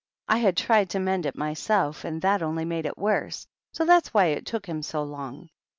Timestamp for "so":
3.71-3.85, 4.81-5.03